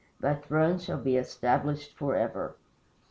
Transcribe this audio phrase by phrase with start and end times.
[0.19, 2.55] Thy throne shall be established forever."